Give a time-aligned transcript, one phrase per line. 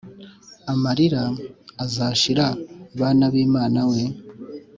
[0.71, 1.23] Amarira
[1.83, 2.45] azashira
[2.99, 4.01] bana bimana we